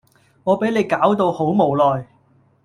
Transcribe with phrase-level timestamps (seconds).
[0.45, 2.07] 我俾你搞到好無奈